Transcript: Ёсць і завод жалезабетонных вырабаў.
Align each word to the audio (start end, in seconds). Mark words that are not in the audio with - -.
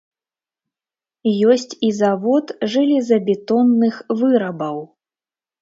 Ёсць 1.51 1.73
і 1.89 1.93
завод 1.99 2.53
жалезабетонных 2.77 4.03
вырабаў. 4.23 4.77